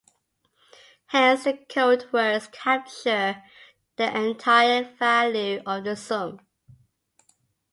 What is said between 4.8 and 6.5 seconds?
value of the sum.